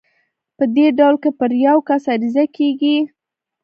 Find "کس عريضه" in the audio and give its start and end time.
1.87-2.43